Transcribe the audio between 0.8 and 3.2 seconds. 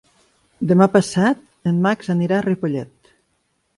passat en Max anirà a Ripollet.